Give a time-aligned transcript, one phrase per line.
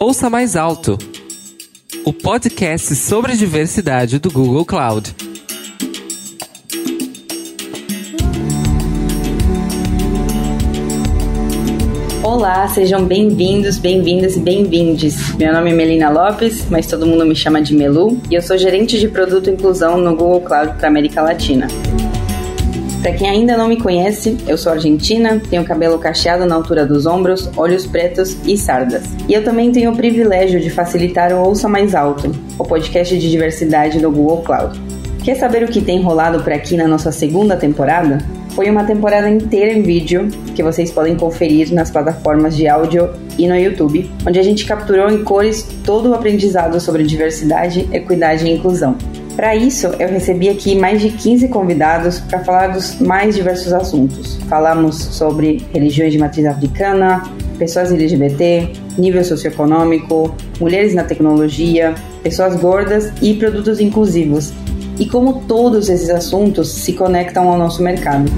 [0.00, 0.98] Ouça Mais Alto,
[2.04, 5.14] o podcast sobre diversidade do Google Cloud.
[12.24, 15.32] Olá, sejam bem-vindos, bem-vindas e bem-vindes.
[15.36, 18.58] Meu nome é Melina Lopes, mas todo mundo me chama de Melu, e eu sou
[18.58, 21.68] gerente de produto inclusão no Google Cloud para América Latina.
[23.04, 27.04] Para quem ainda não me conhece, eu sou argentina, tenho cabelo cacheado na altura dos
[27.04, 29.02] ombros, olhos pretos e sardas.
[29.28, 33.30] E eu também tenho o privilégio de facilitar o Ouça Mais Alto, o podcast de
[33.30, 34.80] diversidade do Google Cloud.
[35.22, 38.24] Quer saber o que tem rolado por aqui na nossa segunda temporada?
[38.52, 43.46] Foi uma temporada inteira em vídeo que vocês podem conferir nas plataformas de áudio e
[43.46, 48.50] no YouTube, onde a gente capturou em cores todo o aprendizado sobre diversidade, equidade e
[48.50, 48.96] inclusão.
[49.36, 54.36] Para isso, eu recebi aqui mais de 15 convidados para falar dos mais diversos assuntos.
[54.48, 57.22] Falamos sobre religiões de matriz africana,
[57.58, 64.52] pessoas LGBT, nível socioeconômico, mulheres na tecnologia, pessoas gordas e produtos inclusivos,
[65.00, 68.30] e como todos esses assuntos se conectam ao nosso mercado.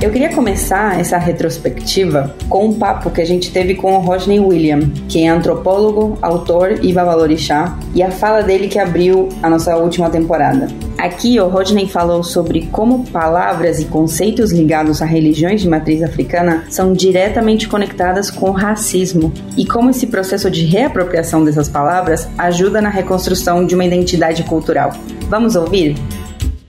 [0.00, 4.38] Eu queria começar essa retrospectiva com um papo que a gente teve com o Rodney
[4.38, 9.76] William, que é antropólogo, autor e babalorixá, e a fala dele que abriu a nossa
[9.76, 10.68] última temporada.
[10.96, 16.64] Aqui, o Rodney falou sobre como palavras e conceitos ligados a religiões de matriz africana
[16.70, 22.80] são diretamente conectadas com o racismo e como esse processo de reapropriação dessas palavras ajuda
[22.80, 24.92] na reconstrução de uma identidade cultural.
[25.28, 25.96] Vamos ouvir?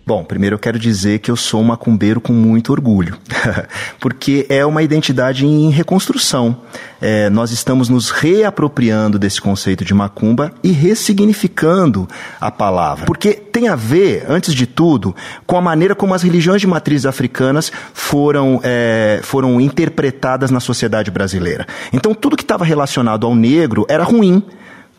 [0.10, 3.16] Bom, primeiro eu quero dizer que eu sou um macumbeiro com muito orgulho,
[4.02, 6.62] porque é uma identidade em reconstrução.
[7.00, 12.10] É, nós estamos nos reapropriando desse conceito de macumba e ressignificando
[12.42, 13.06] a palavra.
[13.06, 15.16] Porque tem a ver, antes de tudo,
[15.46, 21.12] com a maneira como as religiões de matriz africanas foram, é, foram interpretadas na sociedade
[21.12, 21.68] brasileira.
[21.94, 24.44] Então, tudo que estava relacionado ao negro era ruim.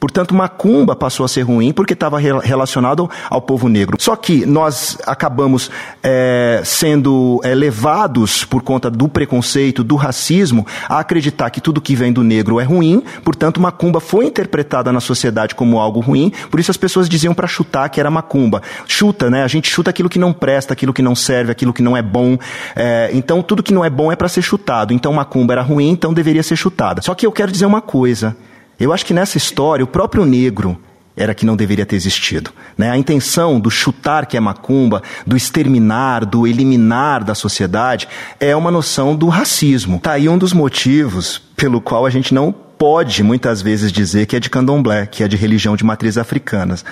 [0.00, 3.98] Portanto, macumba passou a ser ruim porque estava relacionado ao povo negro.
[4.00, 5.70] Só que nós acabamos
[6.02, 11.94] é, sendo é, levados por conta do preconceito, do racismo, a acreditar que tudo que
[11.94, 13.02] vem do negro é ruim.
[13.22, 16.32] Portanto, macumba foi interpretada na sociedade como algo ruim.
[16.50, 18.62] Por isso as pessoas diziam para chutar que era macumba.
[18.86, 19.42] Chuta, né?
[19.42, 22.00] A gente chuta aquilo que não presta, aquilo que não serve, aquilo que não é
[22.00, 22.38] bom.
[22.74, 24.94] É, então, tudo que não é bom é para ser chutado.
[24.94, 27.02] Então, macumba era ruim, então deveria ser chutada.
[27.02, 28.34] Só que eu quero dizer uma coisa.
[28.80, 30.80] Eu acho que nessa história o próprio negro
[31.16, 32.50] era que não deveria ter existido.
[32.78, 32.90] Né?
[32.90, 38.08] A intenção do chutar que é macumba, do exterminar, do eliminar da sociedade,
[38.38, 39.96] é uma noção do racismo.
[39.96, 44.34] Está aí um dos motivos pelo qual a gente não pode muitas vezes dizer que
[44.34, 46.82] é de candomblé, que é de religião de matriz africanas.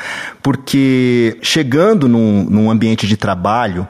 [0.42, 3.88] Porque chegando num, num ambiente de trabalho,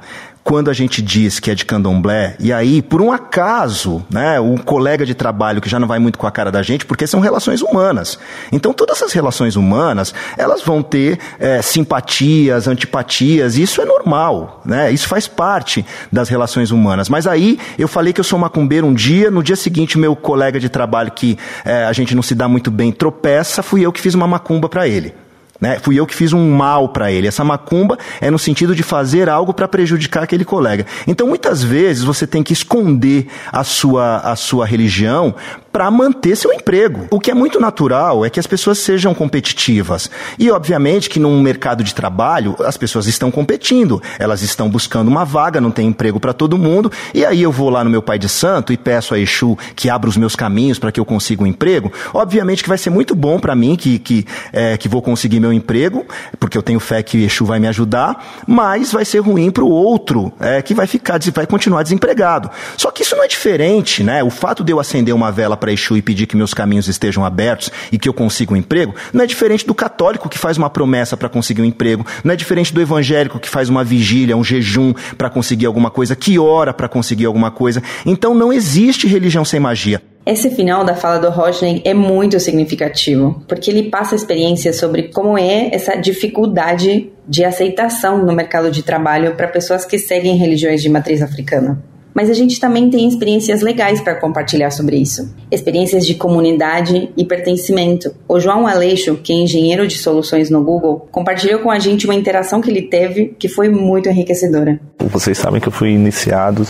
[0.48, 4.54] quando a gente diz que é de candomblé, e aí, por um acaso, né, o
[4.56, 7.20] colega de trabalho que já não vai muito com a cara da gente, porque são
[7.20, 8.18] relações humanas.
[8.50, 14.62] Então, todas essas relações humanas, elas vão ter é, simpatias, antipatias, e isso é normal,
[14.64, 14.90] né?
[14.90, 17.10] Isso faz parte das relações humanas.
[17.10, 20.58] Mas aí, eu falei que eu sou macumbeiro um dia, no dia seguinte, meu colega
[20.58, 24.00] de trabalho que é, a gente não se dá muito bem tropeça, fui eu que
[24.00, 25.12] fiz uma macumba para ele.
[25.60, 25.78] Né?
[25.80, 27.26] Fui eu que fiz um mal para ele.
[27.26, 30.86] Essa macumba é no sentido de fazer algo para prejudicar aquele colega.
[31.06, 35.34] Então, muitas vezes, você tem que esconder a sua, a sua religião
[35.78, 37.06] para manter seu emprego.
[37.08, 40.10] O que é muito natural é que as pessoas sejam competitivas.
[40.36, 44.02] E, obviamente, que num mercado de trabalho, as pessoas estão competindo.
[44.18, 46.90] Elas estão buscando uma vaga, não tem emprego para todo mundo.
[47.14, 49.88] E aí eu vou lá no meu pai de santo e peço a Exu que
[49.88, 51.92] abra os meus caminhos para que eu consiga um emprego.
[52.12, 55.52] Obviamente que vai ser muito bom para mim, que, que, é, que vou conseguir meu
[55.52, 56.04] emprego,
[56.40, 59.70] porque eu tenho fé que Exu vai me ajudar, mas vai ser ruim para o
[59.70, 62.50] outro, é, que vai ficar, vai continuar desempregado.
[62.76, 64.24] Só que isso não é diferente, né?
[64.24, 67.24] O fato de eu acender uma vela para Exu e pedir que meus caminhos estejam
[67.24, 70.70] abertos e que eu consiga um emprego, não é diferente do católico que faz uma
[70.70, 74.44] promessa para conseguir um emprego, não é diferente do evangélico que faz uma vigília, um
[74.44, 77.82] jejum para conseguir alguma coisa, que ora para conseguir alguma coisa.
[78.04, 80.02] Então não existe religião sem magia.
[80.26, 85.04] Esse final da fala do Rodney é muito significativo, porque ele passa a experiência sobre
[85.04, 90.82] como é essa dificuldade de aceitação no mercado de trabalho para pessoas que seguem religiões
[90.82, 91.82] de matriz africana
[92.14, 95.32] mas a gente também tem experiências legais para compartilhar sobre isso.
[95.50, 98.14] Experiências de comunidade e pertencimento.
[98.26, 102.14] O João Aleixo, que é engenheiro de soluções no Google, compartilhou com a gente uma
[102.14, 104.80] interação que ele teve que foi muito enriquecedora.
[104.98, 106.66] Vocês sabem que eu fui iniciado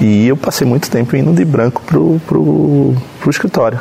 [0.00, 3.78] e eu passei muito tempo indo de branco pro, pro, pro escritório.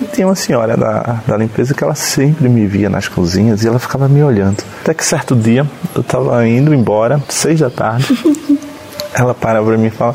[0.00, 3.68] E tinha uma senhora da, da limpeza que ela sempre me via nas cozinhas e
[3.68, 4.64] ela ficava me olhando.
[4.80, 8.06] Até que certo dia eu estava indo embora, seis da tarde,
[9.12, 10.14] ela para para mim e fala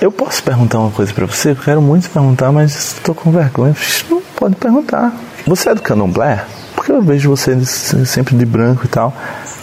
[0.00, 1.50] eu posso perguntar uma coisa para você?
[1.52, 3.74] Eu quero muito perguntar, mas estou com vergonha.
[4.10, 5.14] Não, pode perguntar.
[5.46, 6.44] Você é do candomblé?
[6.74, 9.14] Porque eu vejo você sempre de branco e tal.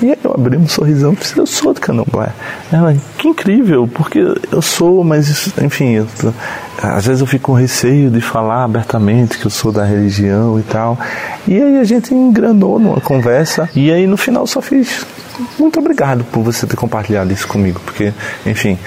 [0.02, 2.30] E aí eu abri um sorrisão e eu sou do candomblé.
[2.72, 4.20] Ela, que incrível, porque
[4.52, 6.08] eu sou, mas enfim, eu,
[6.82, 10.64] às vezes eu fico com receio de falar abertamente que eu sou da religião e
[10.64, 10.98] tal.
[11.48, 15.06] E aí a gente engranou numa conversa e aí no final só fiz
[15.58, 18.14] muito obrigado por você ter compartilhado isso comigo, porque,
[18.46, 18.78] enfim,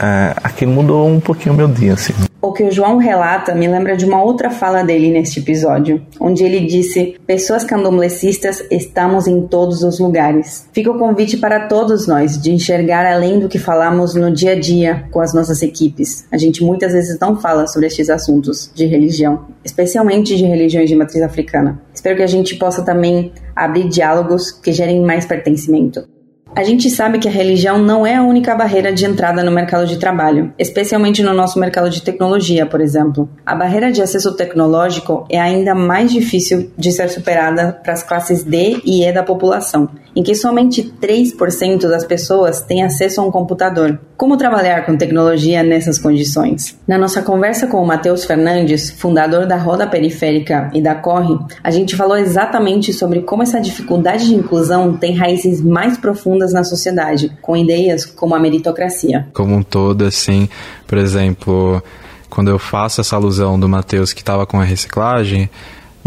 [0.00, 2.12] é, aquilo mudou um pouquinho o meu dia, assim.
[2.40, 6.44] O que o João relata me lembra de uma outra fala dele neste episódio, onde
[6.44, 10.68] ele disse: Pessoas candomblecistas estamos em todos os lugares.
[10.72, 14.58] Fica o convite para todos nós de enxergar além do que falamos no dia a
[14.58, 16.26] dia com as nossas equipes.
[16.30, 20.94] A gente muitas vezes não fala sobre estes assuntos de religião, especialmente de religiões de
[20.94, 21.82] matriz africana.
[21.92, 26.06] Espero que a gente possa também abrir diálogos que gerem mais pertencimento.
[26.54, 29.86] A gente sabe que a religião não é a única barreira de entrada no mercado
[29.86, 33.28] de trabalho, especialmente no nosso mercado de tecnologia, por exemplo.
[33.46, 38.42] A barreira de acesso tecnológico é ainda mais difícil de ser superada para as classes
[38.42, 43.30] D e E da população, em que somente 3% das pessoas têm acesso a um
[43.30, 44.00] computador.
[44.16, 46.76] Como trabalhar com tecnologia nessas condições?
[46.88, 51.70] Na nossa conversa com o Matheus Fernandes, fundador da Roda Periférica e da Corre, a
[51.70, 57.30] gente falou exatamente sobre como essa dificuldade de inclusão tem raízes mais profundas na sociedade,
[57.42, 59.26] com ideias como a meritocracia.
[59.32, 60.48] Como um todo, assim,
[60.86, 61.82] por exemplo,
[62.30, 65.48] quando eu faço essa alusão do Matheus que estava com a reciclagem,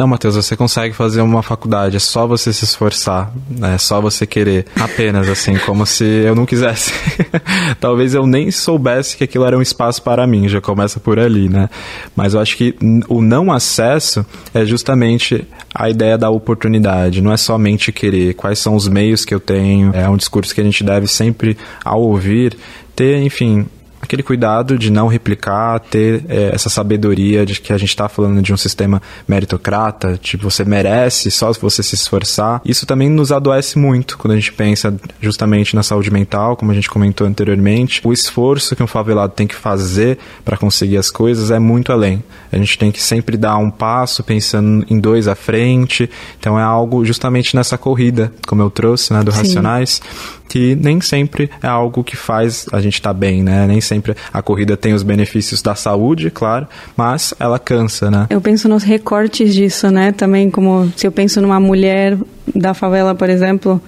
[0.02, 3.76] não, Matheus, você consegue fazer uma faculdade, é só você se esforçar, né?
[3.76, 6.92] é só você querer, apenas assim, como se eu não quisesse.
[7.80, 11.48] Talvez eu nem soubesse que aquilo era um espaço para mim, já começa por ali,
[11.48, 11.70] né?
[12.16, 12.76] Mas eu acho que
[13.08, 14.26] o não acesso
[14.56, 19.36] é justamente a ideia da oportunidade, não é somente querer, quais são os meios que
[19.36, 21.56] eu tenho, é um discurso que a gente deve sempre,
[21.86, 22.58] ao ouvir,
[22.96, 23.68] ter, enfim,
[24.02, 28.42] aquele cuidado de não replicar, ter é, essa sabedoria de que a gente está falando
[28.42, 32.62] de um sistema meritocrata, de você merece só se você se esforçar.
[32.66, 36.74] Isso também nos adoece muito quando a gente pensa justamente na saúde mental, como a
[36.74, 38.02] gente comentou anteriormente.
[38.04, 42.24] O esforço que um favelado tem que fazer para conseguir as coisas é muito além.
[42.52, 46.10] A gente tem que sempre dar um passo pensando em dois à frente.
[46.40, 49.38] Então é algo justamente nessa corrida, como eu trouxe, né, do Sim.
[49.38, 50.02] Racionais
[50.52, 53.66] que nem sempre é algo que faz a gente estar tá bem, né?
[53.66, 56.68] Nem sempre a corrida tem os benefícios da saúde, claro,
[56.98, 58.28] mas ela cansa, né?
[58.30, 60.12] Eu penso nos recortes disso, né?
[60.12, 62.18] Também como se eu penso numa mulher
[62.54, 63.82] da favela, por exemplo,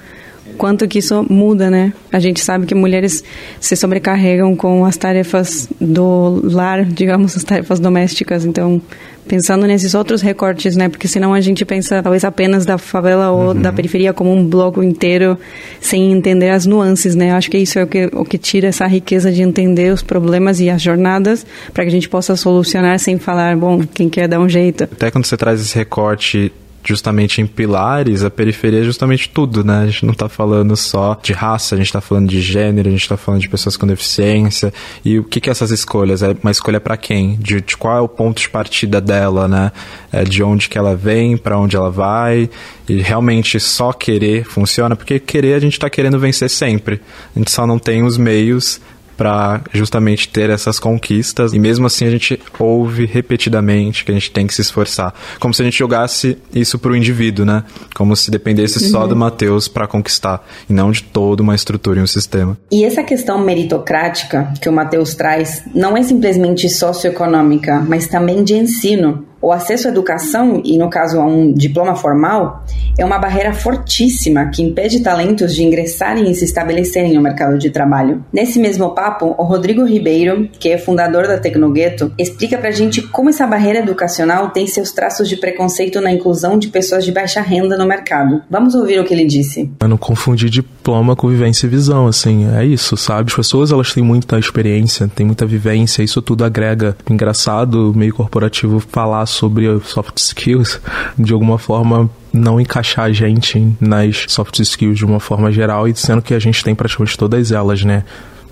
[0.58, 1.92] quanto que isso muda, né?
[2.14, 3.26] A gente sabe que mulheres
[3.60, 8.82] se sobrecarregam com as tarefas do lar, digamos, as tarefas domésticas, então
[9.28, 10.90] pensando nesses outros recortes, né?
[10.90, 13.62] Porque senão a gente pensa talvez apenas da favela ou uhum.
[13.62, 15.38] da periferia como um bloco inteiro,
[15.80, 17.32] sem entender as nuances, né?
[17.32, 20.60] Acho que isso é o que, o que tira essa riqueza de entender os problemas
[20.60, 24.40] e as jornadas para que a gente possa solucionar sem falar, bom, quem quer dar
[24.40, 24.84] um jeito.
[24.84, 26.52] Até quando você traz esse recorte
[26.84, 29.84] justamente em pilares, a periferia é justamente tudo, né?
[29.84, 32.92] A gente não está falando só de raça, a gente está falando de gênero, a
[32.92, 34.74] gente está falando de pessoas com deficiência.
[35.04, 36.22] E o que que é essas escolhas?
[36.22, 37.36] É uma escolha para quem?
[37.36, 39.72] De, de, qual é o ponto de partida dela, né?
[40.12, 42.50] É de onde que ela vem, para onde ela vai.
[42.88, 47.02] E realmente só querer funciona, porque querer a gente está querendo vencer sempre.
[47.36, 48.82] A gente só não tem os meios
[49.16, 54.32] para justamente ter essas conquistas e mesmo assim a gente ouve repetidamente que a gente
[54.32, 57.64] tem que se esforçar, como se a gente jogasse isso para o indivíduo, né?
[57.96, 58.90] Como se dependesse uhum.
[58.90, 62.58] só do Mateus para conquistar e não de toda uma estrutura e um sistema.
[62.72, 68.56] E essa questão meritocrática que o Mateus traz não é simplesmente socioeconômica, mas também de
[68.56, 69.26] ensino.
[69.44, 72.64] O acesso à educação, e no caso a um diploma formal,
[72.98, 77.70] é uma barreira fortíssima que impede talentos de ingressarem e se estabelecerem no mercado de
[77.70, 78.24] trabalho.
[78.32, 83.30] Nesse mesmo papo, o Rodrigo Ribeiro, que é fundador da Tecnogueto, explica pra gente como
[83.30, 87.78] essa barreira educacional tem seus traços de preconceito na inclusão de pessoas de baixa renda
[87.78, 88.42] no mercado.
[88.50, 89.70] Vamos ouvir o que ele disse.
[89.82, 93.30] Eu não confundi diploma com vivência e visão, assim, é isso, sabe?
[93.30, 96.96] As pessoas, elas têm muita experiência, têm muita vivência, isso tudo agrega.
[97.10, 100.80] Engraçado, meio corporativo, falar sobre soft skills,
[101.18, 105.96] de alguma forma não encaixar a gente nas soft skills de uma forma geral e
[105.96, 108.04] sendo que a gente tem praticamente todas elas, né?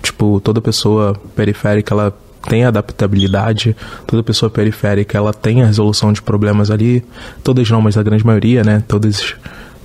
[0.01, 3.75] Tipo, toda pessoa periférica, ela tem adaptabilidade,
[4.07, 7.03] toda pessoa periférica, ela tem a resolução de problemas ali,
[7.43, 8.83] todas não, mas a grande maioria, né?
[8.87, 9.35] Todas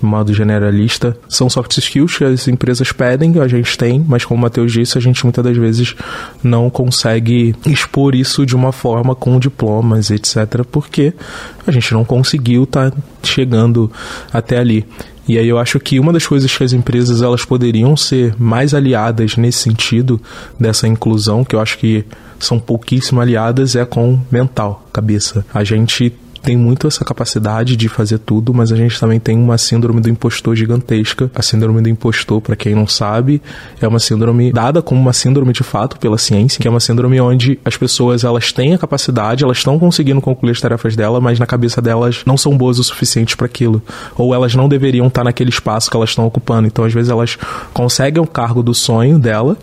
[0.00, 4.42] modo generalista, são soft skills que as empresas pedem, a gente tem, mas como o
[4.42, 5.94] Matheus disse, a gente muitas das vezes
[6.42, 11.12] não consegue expor isso de uma forma com diplomas, etc., porque
[11.66, 13.90] a gente não conseguiu estar tá chegando
[14.32, 14.84] até ali.
[15.28, 18.72] E aí eu acho que uma das coisas que as empresas elas poderiam ser mais
[18.72, 20.20] aliadas nesse sentido
[20.58, 22.04] dessa inclusão, que eu acho que
[22.38, 25.44] são pouquíssimo aliadas, é com mental, cabeça.
[25.52, 26.12] A gente
[26.46, 30.08] tem muito essa capacidade de fazer tudo, mas a gente também tem uma síndrome do
[30.08, 31.28] impostor gigantesca.
[31.34, 33.42] A síndrome do impostor, para quem não sabe,
[33.80, 37.20] é uma síndrome dada como uma síndrome de fato pela ciência, que é uma síndrome
[37.20, 41.40] onde as pessoas elas têm a capacidade, elas estão conseguindo concluir as tarefas dela, mas
[41.40, 43.82] na cabeça delas não são boas o suficiente para aquilo,
[44.16, 46.68] ou elas não deveriam estar naquele espaço que elas estão ocupando.
[46.68, 47.36] Então, às vezes elas
[47.74, 49.56] conseguem o cargo do sonho dela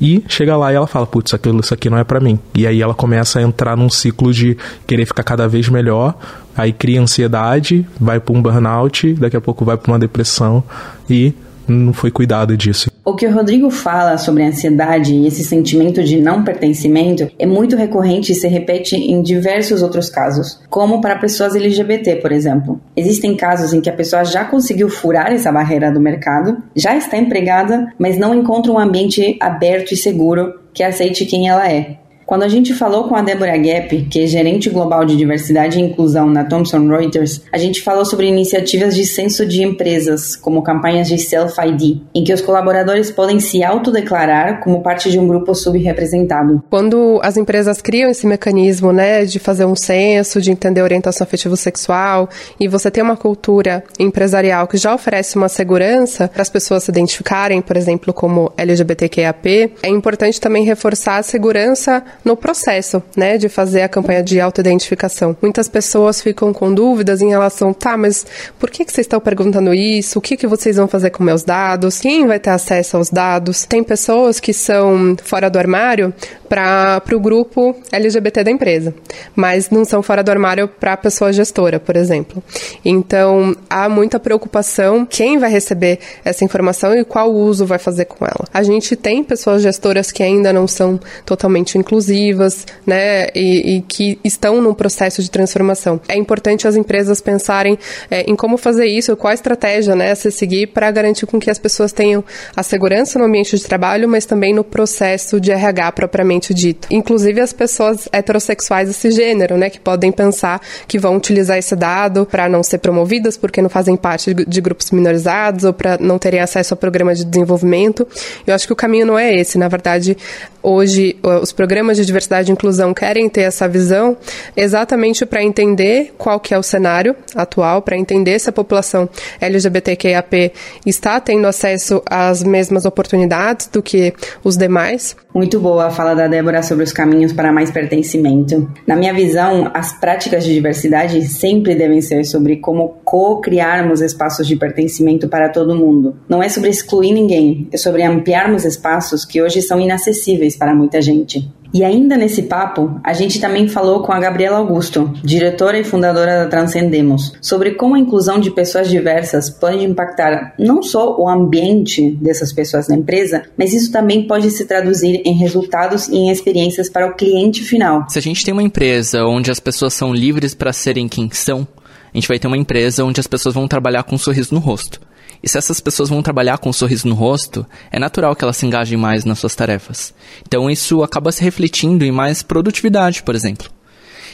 [0.00, 2.38] e chega lá e ela fala, putz, aquilo, isso aqui não é para mim.
[2.54, 6.14] E aí ela começa a entrar num ciclo de querer ficar cada vez melhor,
[6.56, 10.62] aí cria ansiedade, vai para um burnout, daqui a pouco vai para uma depressão
[11.08, 11.32] e
[11.68, 12.90] não foi cuidado disso.
[13.04, 17.46] O que o Rodrigo fala sobre a ansiedade e esse sentimento de não pertencimento é
[17.46, 22.80] muito recorrente e se repete em diversos outros casos, como para pessoas LGBT, por exemplo.
[22.96, 27.16] Existem casos em que a pessoa já conseguiu furar essa barreira do mercado, já está
[27.16, 32.05] empregada, mas não encontra um ambiente aberto e seguro que aceite quem ela é.
[32.26, 35.82] Quando a gente falou com a Débora Gap, que é gerente global de diversidade e
[35.82, 41.06] inclusão na Thomson Reuters, a gente falou sobre iniciativas de censo de empresas, como campanhas
[41.06, 46.64] de Self-ID, em que os colaboradores podem se autodeclarar como parte de um grupo subrepresentado.
[46.68, 52.28] Quando as empresas criam esse mecanismo, né, de fazer um censo, de entender orientação afetivo-sexual,
[52.58, 56.90] e você tem uma cultura empresarial que já oferece uma segurança para as pessoas se
[56.90, 63.48] identificarem, por exemplo, como LGBTQIAP, é importante também reforçar a segurança no processo, né, de
[63.48, 65.36] fazer a campanha de autoidentificação.
[65.40, 68.26] Muitas pessoas ficam com dúvidas em relação, tá, mas
[68.58, 70.18] por que, que vocês estão perguntando isso?
[70.18, 72.00] O que, que vocês vão fazer com meus dados?
[72.00, 73.64] Quem vai ter acesso aos dados?
[73.64, 76.12] Tem pessoas que são fora do armário
[76.48, 78.94] para o grupo LGBT da empresa,
[79.34, 82.42] mas não são fora do armário para a pessoa gestora, por exemplo.
[82.84, 88.24] Então, há muita preocupação quem vai receber essa informação e qual uso vai fazer com
[88.24, 88.46] ela.
[88.52, 93.80] A gente tem pessoas gestoras que ainda não são totalmente inclusivas inclusivas, né, e, e,
[93.82, 96.00] que estão num processo de transformação.
[96.08, 97.78] É importante as empresas pensarem
[98.10, 101.50] é, em como fazer isso, qual a estratégia, né, se seguir para garantir com que
[101.50, 105.92] as pessoas tenham a segurança no ambiente de trabalho, mas também no processo de RH
[105.92, 106.88] propriamente dito.
[106.90, 112.26] Inclusive as pessoas heterossexuais desse gênero, né, que podem pensar que vão utilizar esse dado
[112.26, 116.40] para não ser promovidas porque não fazem parte de, grupos minorizados ou para não terem
[116.40, 118.06] acesso a programas de desenvolvimento.
[118.46, 119.58] Eu acho que o caminho não é esse.
[119.58, 120.16] Na verdade,
[120.62, 124.16] hoje os programas de diversidade e inclusão querem ter essa visão
[124.56, 129.08] exatamente para entender qual que é o cenário atual, para entender se a população
[129.40, 130.52] LGBTQIAP
[130.84, 135.16] está tendo acesso às mesmas oportunidades do que os demais.
[135.34, 138.70] Muito boa a fala da Débora sobre os caminhos para mais pertencimento.
[138.86, 144.56] Na minha visão, as práticas de diversidade sempre devem ser sobre como co-criarmos espaços de
[144.56, 146.16] pertencimento para todo mundo.
[146.28, 151.02] Não é sobre excluir ninguém, é sobre ampliarmos espaços que hoje são inacessíveis para muita
[151.02, 151.46] gente.
[151.72, 156.44] E ainda nesse papo, a gente também falou com a Gabriela Augusto, diretora e fundadora
[156.44, 162.10] da Transcendemos, sobre como a inclusão de pessoas diversas pode impactar não só o ambiente
[162.20, 166.88] dessas pessoas na empresa, mas isso também pode se traduzir em resultados e em experiências
[166.88, 168.06] para o cliente final.
[168.08, 171.66] Se a gente tem uma empresa onde as pessoas são livres para serem quem são,
[172.12, 174.60] a gente vai ter uma empresa onde as pessoas vão trabalhar com um sorriso no
[174.60, 175.00] rosto.
[175.46, 178.56] E se essas pessoas vão trabalhar com um sorriso no rosto, é natural que elas
[178.56, 180.12] se engajem mais nas suas tarefas.
[180.44, 183.70] Então isso acaba se refletindo em mais produtividade, por exemplo.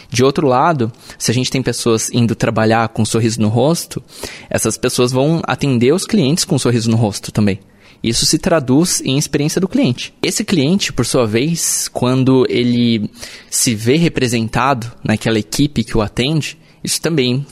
[0.08, 4.02] De outro lado, se a gente tem pessoas indo trabalhar com um sorriso no rosto,
[4.48, 7.60] essas pessoas vão atender os clientes com um sorriso no rosto também.
[8.02, 10.14] Isso se traduz em experiência do cliente.
[10.22, 13.10] Esse cliente, por sua vez, quando ele
[13.50, 17.46] se vê representado naquela equipe que o atende, isso também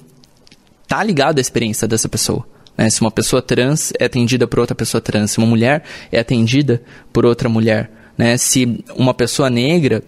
[0.83, 2.49] está ligado à experiência dessa pessoa.
[2.81, 2.89] Né?
[2.89, 6.81] Se uma pessoa trans é atendida por outra pessoa trans, se uma mulher é atendida
[7.13, 8.39] por outra mulher, né?
[8.39, 10.03] se uma pessoa negra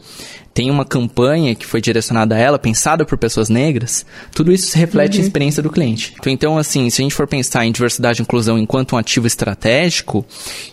[0.54, 4.78] tem uma campanha que foi direcionada a ela, pensada por pessoas negras, tudo isso se
[4.78, 5.20] reflete uhum.
[5.20, 6.14] na experiência do cliente.
[6.18, 9.26] Então, então, assim, se a gente for pensar em diversidade e inclusão enquanto um ativo
[9.26, 10.24] estratégico,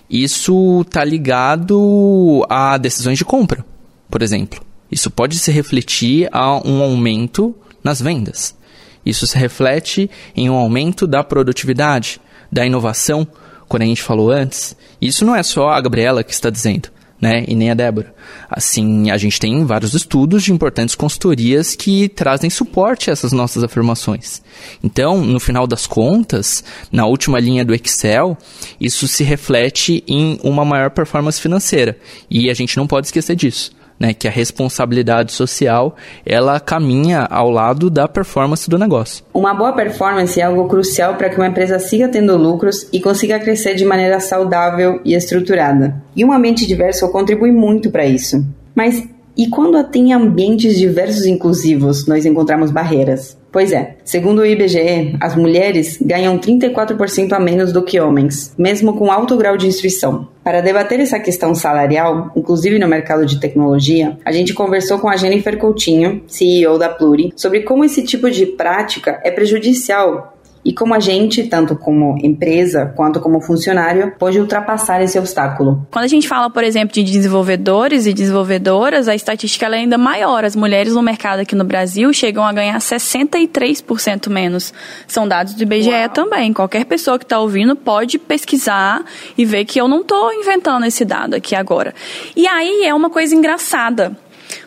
[0.09, 3.65] isso está ligado a decisões de compra,
[4.09, 4.61] por exemplo.
[4.89, 8.57] Isso pode se refletir a um aumento nas vendas.
[9.05, 12.19] Isso se reflete em um aumento da produtividade,
[12.51, 13.27] da inovação,
[13.67, 14.75] quando a gente falou antes.
[15.01, 16.89] Isso não é só a Gabriela que está dizendo,
[17.21, 17.45] né?
[17.47, 18.13] E nem a Débora.
[18.49, 23.63] Assim, a gente tem vários estudos de importantes consultorias que trazem suporte a essas nossas
[23.63, 24.41] afirmações.
[24.83, 28.37] Então, no final das contas, na última linha do Excel,
[28.79, 31.97] isso se reflete em uma maior performance financeira.
[32.29, 37.49] E a gente não pode esquecer disso né, que a responsabilidade social ela caminha ao
[37.49, 39.23] lado da performance do negócio.
[39.33, 43.39] Uma boa performance é algo crucial para que uma empresa siga tendo lucros e consiga
[43.39, 46.01] crescer de maneira saudável e estruturada.
[46.15, 48.45] E um ambiente diverso contribui muito para isso.
[48.73, 49.03] Mas
[49.39, 53.37] E quando tem ambientes diversos e inclusivos, nós encontramos barreiras.
[53.51, 58.93] Pois é, segundo o IBGE, as mulheres ganham 34% a menos do que homens, mesmo
[58.93, 60.27] com alto grau de instrução.
[60.43, 65.17] Para debater essa questão salarial, inclusive no mercado de tecnologia, a gente conversou com a
[65.17, 70.93] Jennifer Coutinho, CEO da Pluri, sobre como esse tipo de prática é prejudicial e como
[70.93, 75.87] a gente, tanto como empresa quanto como funcionário, pode ultrapassar esse obstáculo.
[75.89, 80.43] Quando a gente fala, por exemplo, de desenvolvedores e desenvolvedoras, a estatística é ainda maior.
[80.43, 84.73] As mulheres no mercado aqui no Brasil chegam a ganhar 63% menos.
[85.07, 86.09] São dados do IBGE Uau.
[86.09, 86.53] também.
[86.53, 89.03] Qualquer pessoa que está ouvindo pode pesquisar
[89.37, 91.93] e ver que eu não estou inventando esse dado aqui agora.
[92.35, 94.17] E aí é uma coisa engraçada.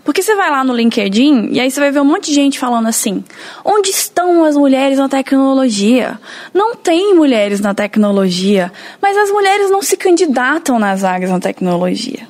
[0.04, 2.58] Porque você vai lá no LinkedIn e aí você vai ver um monte de gente
[2.58, 3.22] falando assim:
[3.64, 6.18] onde estão as mulheres na tecnologia?
[6.52, 12.26] Não tem mulheres na tecnologia, mas as mulheres não se candidatam nas vagas na tecnologia.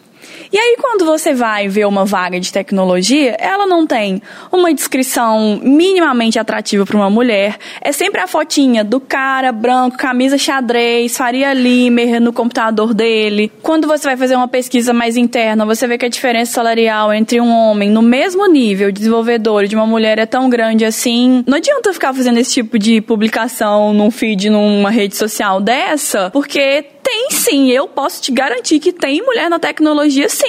[0.52, 4.20] E aí, quando você vai ver uma vaga de tecnologia, ela não tem
[4.52, 7.56] uma descrição minimamente atrativa para uma mulher.
[7.80, 13.50] É sempre a fotinha do cara branco, camisa xadrez, Faria Limer no computador dele.
[13.62, 17.40] Quando você vai fazer uma pesquisa mais interna, você vê que a diferença salarial entre
[17.40, 21.42] um homem no mesmo nível desenvolvedor e de uma mulher é tão grande assim.
[21.46, 26.84] Não adianta ficar fazendo esse tipo de publicação num feed, numa rede social dessa, porque
[27.02, 30.41] tem sim, eu posso te garantir que tem mulher na tecnologia sim.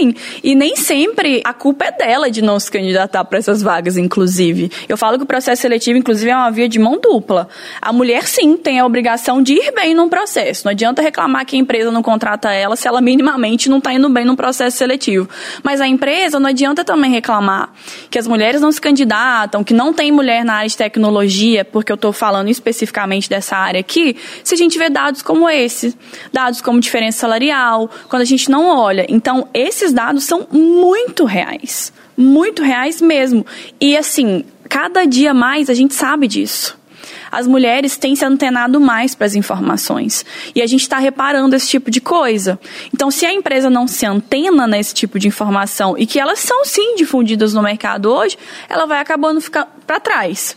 [0.44, 4.72] E nem sempre a culpa é dela de não se candidatar para essas vagas, inclusive.
[4.88, 7.48] Eu falo que o processo seletivo, inclusive, é uma via de mão dupla.
[7.82, 10.66] A mulher sim tem a obrigação de ir bem num processo.
[10.66, 14.10] Não adianta reclamar que a empresa não contrata ela se ela minimamente não está indo
[14.10, 15.30] bem no processo seletivo.
[15.64, 17.72] Mas a empresa não adianta também reclamar
[18.10, 21.92] que as mulheres não se candidatam, que não tem mulher na área de tecnologia, porque
[21.92, 25.96] eu estou falando especificamente dessa área aqui, se a gente vê dados como esse.
[26.32, 29.06] Dados como diferença salarial, quando a gente não olha.
[29.10, 29.48] Então,
[29.84, 31.92] esses dados são muito reais.
[32.16, 33.46] Muito reais mesmo.
[33.82, 36.82] E assim, cada dia mais a gente sabe disso
[37.32, 40.24] as mulheres têm se antenado mais para as informações.
[40.54, 42.60] E a gente está reparando esse tipo de coisa.
[42.94, 46.64] Então, se a empresa não se antena nesse tipo de informação e que elas são
[46.64, 48.38] sim difundidas no mercado hoje,
[48.70, 50.56] ela vai acabando ficar para trás.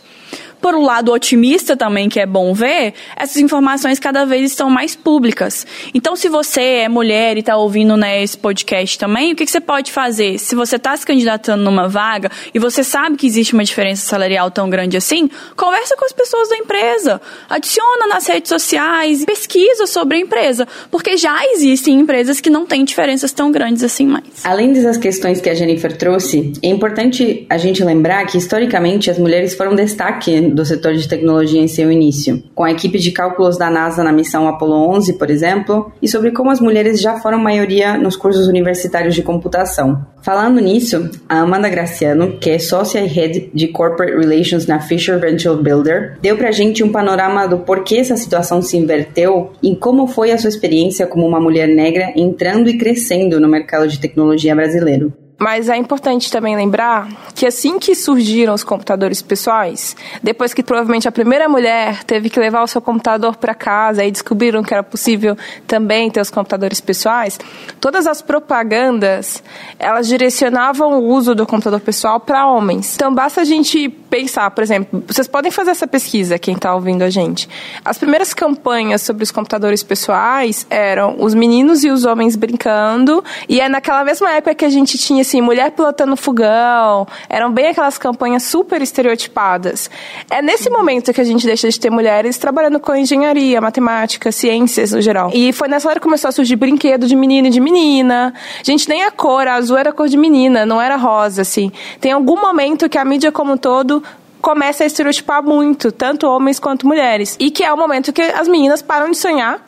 [0.61, 4.95] Por um lado otimista também, que é bom ver, essas informações cada vez estão mais
[4.95, 5.65] públicas.
[5.93, 9.51] Então, se você é mulher e está ouvindo né, esse podcast também, o que, que
[9.51, 10.37] você pode fazer?
[10.39, 14.49] Se você está se candidatando numa vaga e você sabe que existe uma diferença salarial
[14.49, 20.17] tão grande assim, conversa com as pessoas da empresa, adiciona nas redes sociais, pesquisa sobre
[20.17, 24.23] a empresa, porque já existem empresas que não têm diferenças tão grandes assim mais.
[24.43, 29.17] Além dessas questões que a Jennifer trouxe, é importante a gente lembrar que historicamente as
[29.17, 33.57] mulheres foram destaque do setor de tecnologia em seu início, com a equipe de cálculos
[33.57, 37.37] da NASA na missão Apollo 11, por exemplo, e sobre como as mulheres já foram
[37.37, 40.05] maioria nos cursos universitários de computação.
[40.21, 45.19] Falando nisso, a Amanda Graciano, que é sócia e head de Corporate Relations na Fisher
[45.19, 50.07] Venture Builder, deu pra gente um panorama do porquê essa situação se inverteu e como
[50.07, 54.55] foi a sua experiência como uma mulher negra entrando e crescendo no mercado de tecnologia
[54.55, 55.13] brasileiro.
[55.39, 61.07] Mas é importante também lembrar que assim que surgiram os computadores pessoais, depois que provavelmente
[61.07, 64.81] a primeira mulher teve que levar o seu computador para casa e descobriram que era
[64.81, 67.39] possível também ter os computadores pessoais,
[67.79, 69.43] todas as propagandas,
[69.77, 72.95] elas direcionavam o uso do computador pessoal para homens.
[72.95, 77.03] Então basta a gente pensar, por exemplo, vocês podem fazer essa pesquisa, quem está ouvindo
[77.03, 77.47] a gente.
[77.85, 83.61] As primeiras campanhas sobre os computadores pessoais eram os meninos e os homens brincando, e
[83.61, 87.97] é naquela mesma época que a gente tinha assim, mulher pilotando fogão, eram bem aquelas
[87.97, 89.89] campanhas super estereotipadas.
[90.29, 94.91] É nesse momento que a gente deixa de ter mulheres trabalhando com engenharia, matemática, ciências
[94.91, 95.29] no geral.
[95.33, 98.33] E foi nessa hora que começou a surgir brinquedo de menino e de menina.
[98.63, 101.71] Gente, nem a cor, a azul era a cor de menina, não era rosa, assim.
[101.99, 104.01] Tem algum momento que a mídia como um todo
[104.41, 107.35] começa a estereotipar muito, tanto homens quanto mulheres.
[107.39, 109.59] E que é o momento que as meninas param de sonhar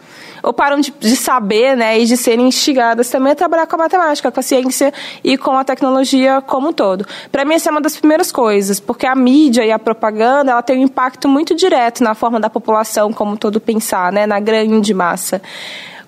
[0.42, 3.80] ou param de, de, saber, né, e de serem instigadas também a trabalhar com a
[3.80, 7.06] matemática, com a ciência e com a tecnologia como um todo.
[7.32, 10.62] Para mim, essa é uma das primeiras coisas, porque a mídia e a propaganda, ela
[10.62, 14.40] tem um impacto muito direto na forma da população como um todo pensar, né, na
[14.40, 15.42] grande massa.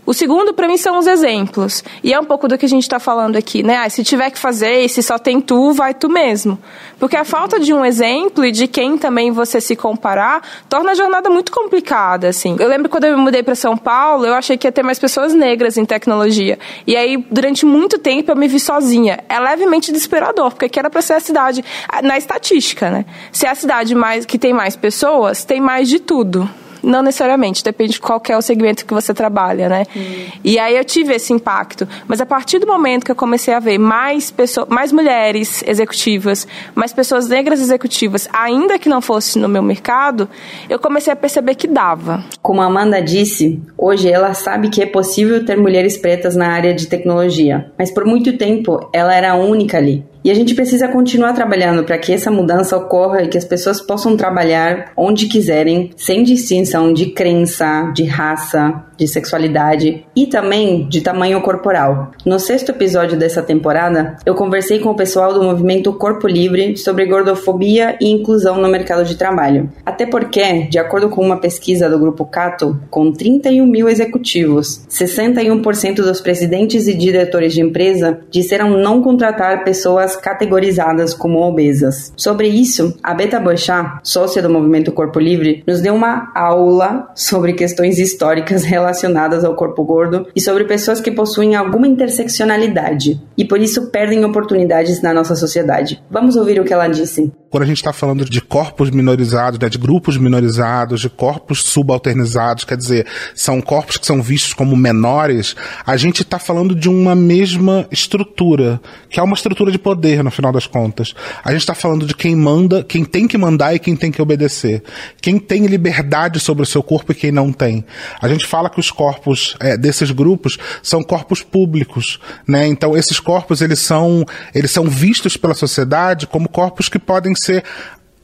[0.04, 1.84] O segundo, para mim, são os exemplos.
[2.04, 3.78] E é um pouco do que a gente está falando aqui, né?
[3.78, 6.58] Ah, se tiver que fazer, e se só tem tu, vai tu mesmo.
[7.00, 10.96] Porque a falta de um exemplo e de quem também você se comparar torna a
[10.96, 12.56] jornada muito complicada, assim.
[12.60, 14.98] Eu lembro quando eu me mudei para São Paulo, eu achei que ia ter mais
[14.98, 16.58] pessoas negras em tecnologia.
[16.88, 19.20] E aí, durante muito tempo, eu me vi sozinha.
[19.30, 21.64] É levemente desesperador, porque aqui era para ser a cidade,
[22.02, 23.06] na estatística, né?
[23.32, 26.50] Se é a cidade mais que tem mais pessoas, tem mais de tudo
[26.84, 29.86] Não necessariamente, depende de qual é o segmento que você trabalha, né?
[29.96, 30.26] Hum.
[30.44, 31.88] E aí eu tive esse impacto.
[32.08, 36.48] Mas a partir do momento que eu comecei a ver mais pessoas, mais mulheres executivas,
[36.74, 40.30] mais pessoas negras executivas, ainda que não fosse no meu mercado,
[40.70, 42.24] eu comecei a perceber que dava.
[42.42, 46.74] Como a Amanda disse, hoje ela sabe que é possível ter mulheres pretas na área
[46.74, 50.11] de tecnologia, mas por muito tempo ela era a única ali.
[50.24, 53.82] E a gente precisa continuar trabalhando para que essa mudança ocorra e que as pessoas
[53.82, 61.02] possam trabalhar onde quiserem, sem distinção de crença, de raça, de sexualidade e também de
[61.02, 62.12] tamanho corporal.
[62.24, 67.08] No sexto episódio dessa temporada, eu conversei com o pessoal do movimento Corpo Livre sobre
[67.08, 69.72] gordofobia e inclusão no mercado de trabalho.
[69.84, 75.96] Até porque, de acordo com uma pesquisa do Grupo Cato, com 31 mil executivos, 61%
[75.96, 82.14] dos presidentes e diretores de empresa disseram não contratar pessoas categorizadas como obesas.
[82.16, 87.54] Sobre isso, a Beta Bochá, sócia do movimento Corpo Livre, nos deu uma aula sobre
[87.54, 93.60] questões históricas relacionadas ao corpo gordo e sobre pessoas que possuem alguma interseccionalidade e por
[93.60, 96.02] isso perdem oportunidades na nossa sociedade.
[96.10, 99.68] Vamos ouvir o que ela disse quando a gente está falando de corpos minorizados, né,
[99.68, 105.54] de grupos minorizados, de corpos subalternizados, quer dizer, são corpos que são vistos como menores,
[105.86, 110.32] a gente está falando de uma mesma estrutura, que é uma estrutura de poder, no
[110.32, 111.14] final das contas.
[111.44, 114.22] A gente está falando de quem manda, quem tem que mandar e quem tem que
[114.22, 114.82] obedecer.
[115.22, 117.84] Quem tem liberdade sobre o seu corpo e quem não tem.
[118.22, 122.66] A gente fala que os corpos é, desses grupos são corpos públicos, né?
[122.66, 127.64] Então esses corpos eles são eles são vistos pela sociedade como corpos que podem ser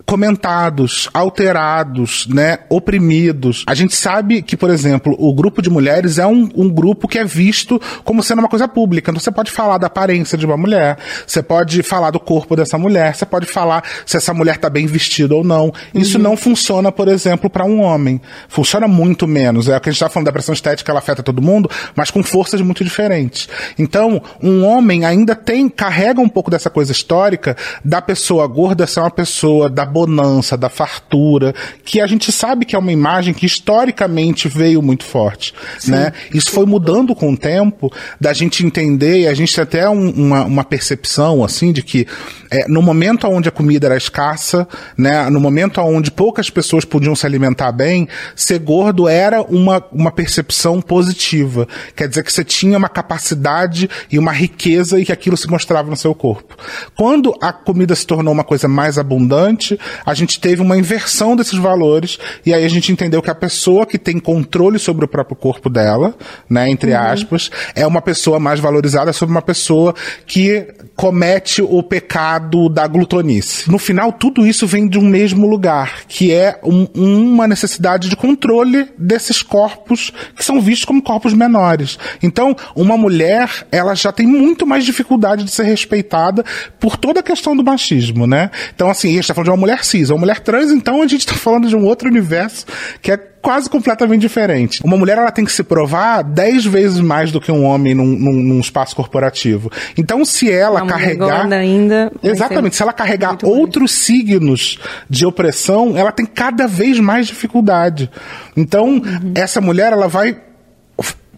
[0.08, 3.66] comentados, alterados, né, oprimidos.
[3.68, 7.20] A gente sabe que, por exemplo, o grupo de mulheres é um, um grupo que
[7.20, 9.12] é visto como sendo uma coisa pública.
[9.12, 12.78] Então você pode falar da aparência de uma mulher, você pode falar do corpo dessa
[12.78, 15.74] mulher, você pode falar se essa mulher está bem vestida ou não.
[15.94, 16.24] Isso uhum.
[16.24, 18.22] não funciona, por exemplo, para um homem.
[18.48, 19.68] Funciona muito menos.
[19.68, 22.10] É o que a gente está falando da pressão estética, ela afeta todo mundo, mas
[22.10, 23.50] com forças muito diferentes.
[23.78, 29.02] Então, um homem ainda tem, carrega um pouco dessa coisa histórica da pessoa gorda ser
[29.02, 33.48] uma pessoa da bonança, da fartura, que a gente sabe que é uma imagem que
[33.48, 35.92] historicamente veio muito forte, Sim.
[35.92, 36.14] né?
[36.32, 40.12] Isso foi mudando com o tempo, da gente entender, e a gente tem até um,
[40.12, 42.06] uma, uma percepção, assim, de que
[42.52, 47.16] é, no momento onde a comida era escassa, né, no momento onde poucas pessoas podiam
[47.16, 51.68] se alimentar bem, ser gordo era uma, uma percepção positiva.
[51.96, 55.90] Quer dizer que você tinha uma capacidade e uma riqueza e que aquilo se mostrava
[55.90, 56.56] no seu corpo.
[56.96, 61.58] Quando a comida se tornou uma coisa mais abundante, a gente teve uma inversão desses
[61.58, 65.36] valores e aí a gente entendeu que a pessoa que tem controle sobre o próprio
[65.36, 66.16] corpo dela,
[66.50, 67.00] né, entre uhum.
[67.00, 69.94] aspas, é uma pessoa mais valorizada sobre uma pessoa
[70.26, 73.70] que comete o pecado da glutonice.
[73.70, 78.16] No final, tudo isso vem de um mesmo lugar, que é um, uma necessidade de
[78.16, 82.00] controle desses corpos que são vistos como corpos menores.
[82.22, 86.44] Então, uma mulher, ela já tem muito mais dificuldade de ser respeitada
[86.80, 88.50] por toda a questão do machismo, né?
[88.74, 91.08] Então, assim, a gente está falando de uma mulher cis, uma mulher trans, então a
[91.08, 92.66] gente está falando de um outro universo
[93.02, 94.82] que é quase completamente diferente.
[94.84, 98.06] Uma mulher ela tem que se provar dez vezes mais do que um homem num,
[98.06, 99.72] num, num espaço corporativo.
[99.98, 101.52] Então, se ela Uma carregar.
[101.54, 103.92] ainda exatamente, se ela carregar outros mais.
[103.92, 108.12] signos de opressão, ela tem cada vez mais dificuldade.
[108.56, 109.32] Então, uhum.
[109.34, 110.42] essa mulher ela vai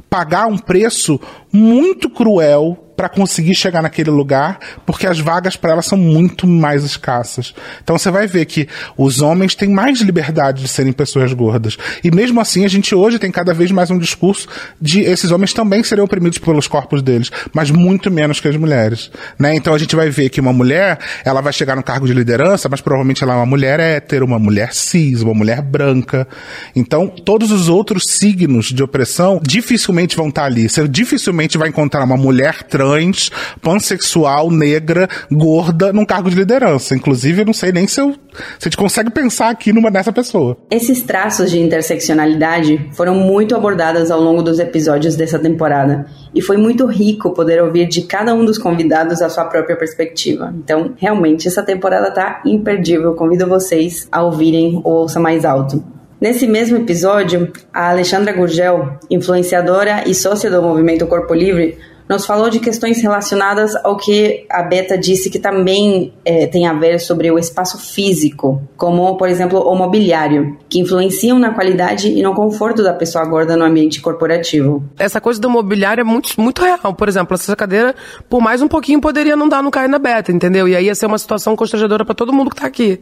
[0.10, 1.20] pagar um preço
[1.54, 6.84] muito cruel para conseguir chegar naquele lugar, porque as vagas para ela são muito mais
[6.84, 7.56] escassas.
[7.82, 11.78] Então você vai ver que os homens têm mais liberdade de serem pessoas gordas.
[12.04, 14.50] E mesmo assim, a gente hoje tem cada vez mais um discurso
[14.82, 19.10] de esses homens também serem oprimidos pelos corpos deles, mas muito menos que as mulheres.
[19.40, 19.56] Né?
[19.56, 22.68] Então a gente vai ver que uma mulher, ela vai chegar no cargo de liderança,
[22.68, 26.28] mas provavelmente ela é uma mulher hétero, uma mulher cis, uma mulher branca.
[26.76, 30.68] Então, todos os outros signos de opressão dificilmente vão estar ali.
[30.68, 36.96] Você dificilmente vai encontrar uma mulher trans trans, pansexual, negra, gorda, num cargo de liderança.
[36.96, 38.18] Inclusive, eu não sei nem se, eu, se
[38.62, 40.58] a gente consegue pensar aqui numa dessa pessoa.
[40.72, 46.08] Esses traços de interseccionalidade foram muito abordados ao longo dos episódios dessa temporada.
[46.34, 50.54] E foi muito rico poder ouvir de cada um dos convidados a sua própria perspectiva.
[50.58, 53.14] Então, realmente, essa temporada tá imperdível.
[53.14, 55.84] Convido vocês a ouvirem ou ouça mais alto.
[56.22, 61.78] Nesse mesmo episódio, a Alexandra Gurgel, influenciadora e sócia do movimento Corpo Livre,
[62.10, 66.74] nos falou de questões relacionadas ao que a Beta disse que também é, tem a
[66.74, 72.24] ver sobre o espaço físico, como, por exemplo, o mobiliário, que influenciam na qualidade e
[72.24, 74.84] no conforto da pessoa gorda no ambiente corporativo.
[74.98, 76.96] Essa coisa do mobiliário é muito, muito real.
[76.96, 77.94] Por exemplo, essa cadeira,
[78.28, 80.68] por mais um pouquinho, poderia não dar no cair na Beta, entendeu?
[80.68, 83.00] E aí ia ser uma situação constrangedora para todo mundo que tá aqui.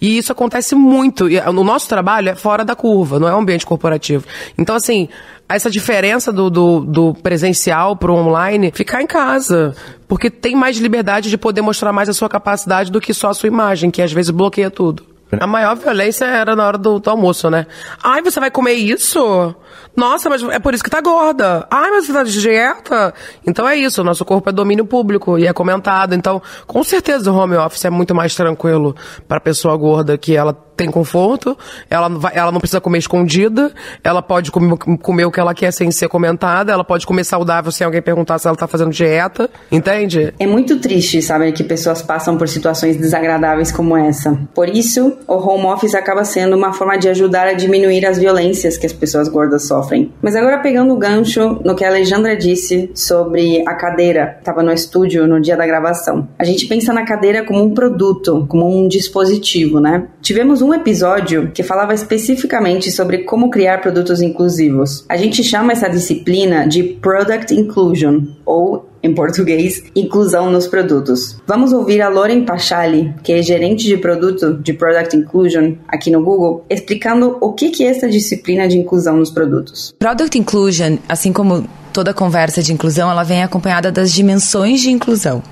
[0.00, 1.28] E isso acontece muito.
[1.28, 4.24] E o nosso trabalho é fora da curva, não é um ambiente corporativo.
[4.58, 5.08] Então, assim,
[5.48, 9.74] essa diferença do, do, do presencial pro online, ficar em casa.
[10.06, 13.34] Porque tem mais liberdade de poder mostrar mais a sua capacidade do que só a
[13.34, 15.04] sua imagem, que às vezes bloqueia tudo.
[15.40, 17.66] A maior violência era na hora do, do, almoço, né?
[18.02, 19.54] Ai, você vai comer isso?
[19.98, 21.66] Nossa, mas é por isso que tá gorda.
[21.68, 23.12] Ai, mas você tá de dieta?
[23.44, 26.14] Então é isso, o nosso corpo é domínio público e é comentado.
[26.14, 28.94] Então, com certeza o home office é muito mais tranquilo
[29.26, 31.58] pra pessoa gorda que ela tem conforto,
[31.90, 33.72] ela, vai, ela não precisa comer escondida,
[34.04, 37.72] ela pode comer, comer o que ela quer sem ser comentada, ela pode comer saudável
[37.72, 40.32] sem alguém perguntar se ela tá fazendo dieta, entende?
[40.38, 44.38] É muito triste, sabe, que pessoas passam por situações desagradáveis como essa.
[44.54, 48.78] Por isso, o home office acaba sendo uma forma de ajudar a diminuir as violências
[48.78, 49.87] que as pessoas gordas sofrem.
[50.20, 54.72] Mas agora pegando o gancho no que a Alejandra disse sobre a cadeira, estava no
[54.72, 56.28] estúdio no dia da gravação.
[56.38, 60.08] A gente pensa na cadeira como um produto, como um dispositivo, né?
[60.20, 65.04] Tivemos um episódio que falava especificamente sobre como criar produtos inclusivos.
[65.08, 71.36] A gente chama essa disciplina de Product Inclusion, ou em português, inclusão nos produtos.
[71.46, 76.22] Vamos ouvir a Loren Pachali, que é gerente de produto de Product Inclusion aqui no
[76.22, 79.94] Google, explicando o que é essa disciplina de inclusão nos produtos.
[79.98, 85.42] Product Inclusion, assim como toda conversa de inclusão, ela vem acompanhada das dimensões de inclusão.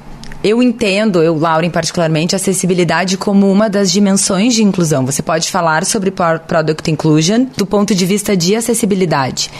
[0.44, 5.04] Eu entendo, eu, Lauren, particularmente, acessibilidade como uma das dimensões de inclusão.
[5.04, 9.50] Você pode falar sobre Product Inclusion do ponto de vista de acessibilidade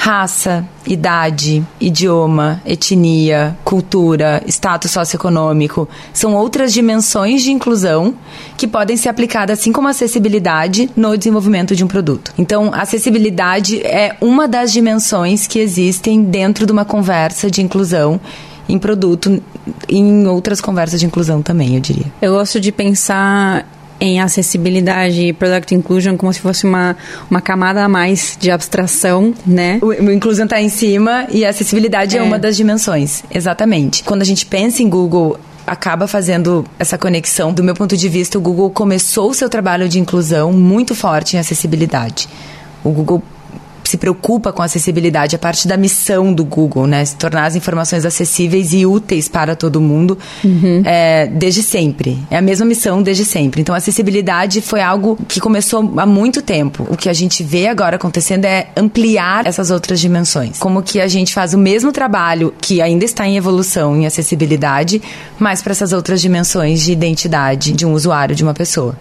[0.00, 8.14] raça, idade, idioma, etnia, cultura, status socioeconômico são outras dimensões de inclusão
[8.56, 12.32] que podem ser aplicadas assim como acessibilidade no desenvolvimento de um produto.
[12.38, 18.18] Então, acessibilidade é uma das dimensões que existem dentro de uma conversa de inclusão
[18.66, 19.42] em produto,
[19.86, 22.06] em outras conversas de inclusão também, eu diria.
[22.22, 23.66] Eu gosto de pensar
[24.00, 26.96] em acessibilidade e product inclusion como se fosse uma,
[27.30, 29.78] uma camada a mais de abstração, né?
[29.82, 32.20] O, o inclusão está em cima e a acessibilidade é.
[32.20, 34.02] é uma das dimensões, exatamente.
[34.02, 37.52] Quando a gente pensa em Google acaba fazendo essa conexão.
[37.52, 41.36] Do meu ponto de vista, o Google começou o seu trabalho de inclusão muito forte
[41.36, 42.28] em acessibilidade.
[42.82, 43.22] O Google
[43.90, 47.04] se preocupa com a acessibilidade, a parte da missão do Google, né?
[47.04, 50.82] Se tornar as informações acessíveis e úteis para todo mundo uhum.
[50.84, 52.18] é, desde sempre.
[52.30, 53.60] É a mesma missão desde sempre.
[53.60, 56.86] Então, a acessibilidade foi algo que começou há muito tempo.
[56.88, 60.58] O que a gente vê agora acontecendo é ampliar essas outras dimensões.
[60.58, 65.02] Como que a gente faz o mesmo trabalho que ainda está em evolução em acessibilidade,
[65.38, 68.96] mas para essas outras dimensões de identidade de um usuário, de uma pessoa.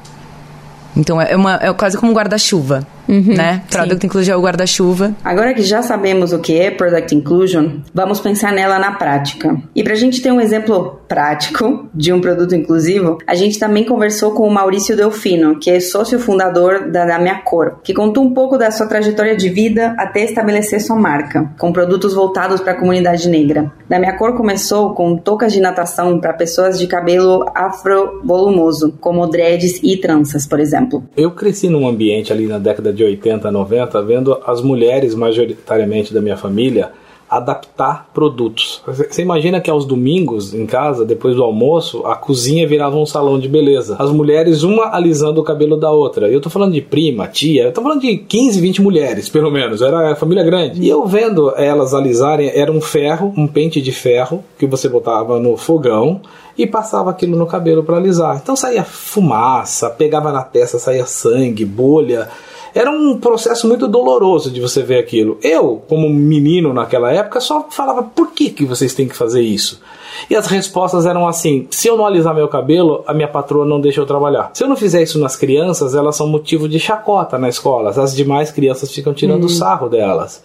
[0.95, 2.87] Então é, uma, é quase como um guarda-chuva.
[3.09, 3.63] Uhum, né?
[3.71, 4.07] Product sim.
[4.07, 5.15] Inclusion é o guarda-chuva.
[5.23, 9.59] Agora que já sabemos o que é Product Inclusion, vamos pensar nela na prática.
[9.75, 13.83] E para a gente ter um exemplo prático de um produto inclusivo, a gente também
[13.83, 18.23] conversou com o Maurício Delfino, que é sócio fundador da, da Minha Cor, que contou
[18.23, 22.73] um pouco da sua trajetória de vida até estabelecer sua marca, com produtos voltados para
[22.73, 23.71] a comunidade negra.
[23.89, 29.79] Da Minha Cor começou com toucas de natação para pessoas de cabelo afro-volumoso, como dreads
[29.81, 31.03] e tranças, por exemplo.
[31.17, 36.13] Eu cresci num ambiente ali na década de de 80, 90, vendo as mulheres, majoritariamente
[36.13, 36.91] da minha família,
[37.29, 38.81] adaptar produtos.
[38.85, 43.39] Você imagina que aos domingos, em casa, depois do almoço, a cozinha virava um salão
[43.39, 43.95] de beleza.
[43.99, 46.27] As mulheres, uma alisando o cabelo da outra.
[46.27, 49.81] Eu tô falando de prima, tia, eu tô falando de 15, 20 mulheres, pelo menos.
[49.81, 50.81] Era família grande.
[50.81, 55.39] E eu vendo elas alisarem, era um ferro, um pente de ferro, que você botava
[55.39, 56.21] no fogão
[56.57, 58.37] e passava aquilo no cabelo para alisar.
[58.41, 62.27] Então saía fumaça, pegava na testa, saía sangue, bolha.
[62.73, 65.37] Era um processo muito doloroso de você ver aquilo.
[65.41, 69.81] Eu, como menino naquela época, só falava por que, que vocês têm que fazer isso?
[70.29, 73.79] E as respostas eram assim: se eu não alisar meu cabelo, a minha patroa não
[73.79, 74.51] deixa eu trabalhar.
[74.53, 77.89] Se eu não fizer isso nas crianças, elas são motivo de chacota na escola.
[77.89, 79.49] As demais crianças ficam tirando uhum.
[79.49, 80.43] sarro delas.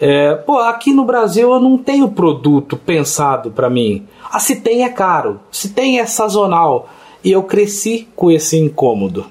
[0.00, 4.06] É, pô, aqui no Brasil eu não tenho produto pensado para mim.
[4.30, 6.88] Ah, se tem é caro, se tem é sazonal.
[7.22, 9.24] E eu cresci com esse incômodo.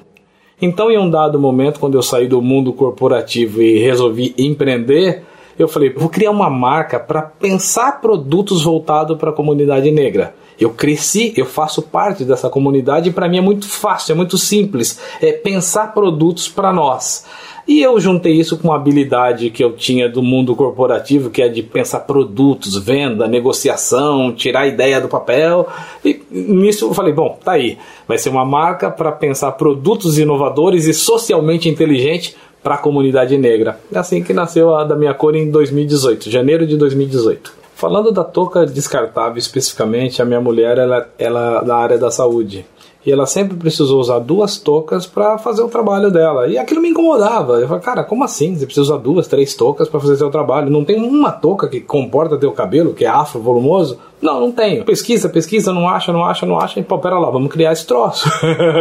[0.65, 5.21] Então, em um dado momento, quando eu saí do mundo corporativo e resolvi empreender,
[5.60, 10.34] eu falei, vou criar uma marca para pensar produtos voltados para a comunidade negra.
[10.58, 14.38] Eu cresci, eu faço parte dessa comunidade e para mim é muito fácil, é muito
[14.38, 17.26] simples, é pensar produtos para nós.
[17.67, 21.47] E eu juntei isso com uma habilidade que eu tinha do mundo corporativo, que é
[21.47, 25.67] de pensar produtos, venda, negociação, tirar a ideia do papel.
[26.04, 27.78] E nisso eu falei, bom, tá aí.
[28.08, 33.80] Vai ser uma marca para pensar produtos inovadores e socialmente inteligente para a comunidade negra.
[33.91, 37.63] É assim que nasceu a da minha cor em 2018, janeiro de 2018.
[37.76, 42.65] Falando da touca descartável especificamente, a minha mulher ela, ela é da área da saúde
[43.05, 46.47] e ela sempre precisou usar duas toucas para fazer o trabalho dela.
[46.47, 47.59] E aquilo me incomodava.
[47.59, 48.55] Eu falei, cara, como assim?
[48.55, 50.69] Você precisa usar duas, três toucas para fazer seu trabalho?
[50.69, 53.99] Não tem uma touca que comporta teu cabelo, que é afro volumoso?
[54.21, 54.85] Não, não tenho.
[54.85, 56.79] Pesquisa, pesquisa, não acha, não acha, não acha.
[56.79, 58.29] E, pô, pera lá, vamos criar esse troço.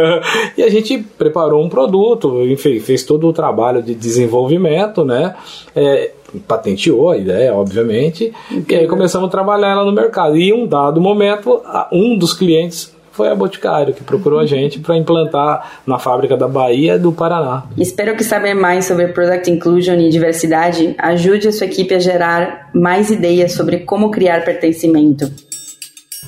[0.57, 5.35] e a gente preparou um produto, enfim, fez todo o trabalho de desenvolvimento, né?
[5.75, 6.11] É,
[6.47, 10.37] patenteou a ideia, obviamente, e aí começamos a trabalhar ela no mercado.
[10.37, 14.79] E em um dado momento, um dos clientes foi a Boticário, que procurou a gente
[14.79, 17.63] para implantar na fábrica da Bahia do Paraná.
[17.77, 22.71] Espero que saber mais sobre Product Inclusion e diversidade ajude a sua equipe a gerar
[22.73, 25.31] mais ideias sobre como criar pertencimento.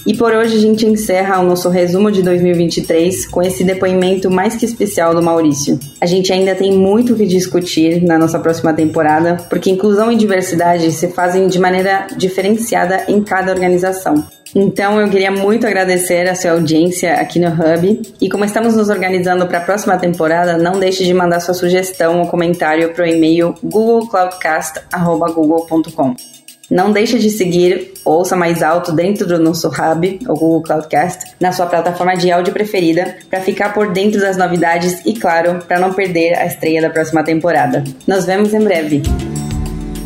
[0.05, 4.55] E por hoje a gente encerra o nosso resumo de 2023 com esse depoimento mais
[4.55, 5.79] que especial do Maurício.
[5.99, 10.15] A gente ainda tem muito o que discutir na nossa próxima temporada, porque inclusão e
[10.15, 14.23] diversidade se fazem de maneira diferenciada em cada organização.
[14.53, 18.01] Então eu queria muito agradecer a sua audiência aqui no Hub.
[18.21, 22.21] E como estamos nos organizando para a próxima temporada, não deixe de mandar sua sugestão
[22.21, 26.34] ou comentário para o e-mail googlecloudcast.google.com.
[26.69, 31.51] Não deixe de seguir Ouça Mais Alto dentro do nosso Hub, o Google Cloudcast, na
[31.51, 35.93] sua plataforma de áudio preferida, para ficar por dentro das novidades e, claro, para não
[35.93, 37.83] perder a estreia da próxima temporada.
[38.07, 39.03] Nos vemos em breve.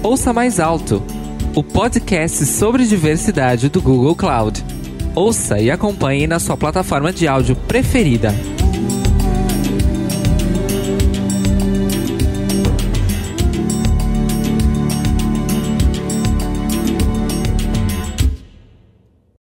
[0.03, 1.03] Ouça Mais Alto,
[1.55, 4.63] o podcast sobre diversidade do Google Cloud.
[5.15, 8.33] Ouça e acompanhe na sua plataforma de áudio preferida.